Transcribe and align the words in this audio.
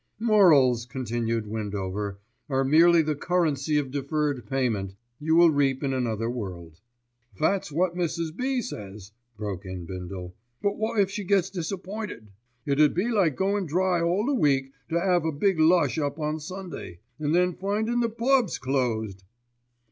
"Morals," 0.19 0.87
continued 0.87 1.45
Windover, 1.45 2.17
"are 2.49 2.63
merely 2.63 3.03
the 3.03 3.13
currency 3.13 3.77
of 3.77 3.91
deferred 3.91 4.47
payment—you 4.47 5.35
will 5.35 5.51
reap 5.51 5.83
in 5.83 5.93
another 5.93 6.27
world." 6.27 6.81
"That's 7.39 7.71
wot 7.71 7.93
Mrs. 7.93 8.35
B. 8.35 8.63
says," 8.63 9.11
broke 9.37 9.63
in 9.63 9.85
Bindle; 9.85 10.33
"but 10.59 10.75
wot 10.75 10.99
if 10.99 11.11
she 11.11 11.23
gets 11.23 11.51
disappointed? 11.51 12.31
It 12.65 12.79
'ud 12.81 12.95
be 12.95 13.09
like 13.11 13.35
goin' 13.35 13.67
dry 13.67 14.01
all 14.01 14.25
the 14.25 14.33
week 14.33 14.71
to 14.89 14.97
'ave 14.99 15.29
a 15.29 15.31
big 15.31 15.59
lush 15.59 15.99
up 15.99 16.17
on 16.19 16.39
Sunday, 16.39 16.97
an' 17.19 17.33
then 17.33 17.53
findin' 17.53 17.99
the 17.99 18.09
pubs 18.09 18.57
closed." 18.57 19.23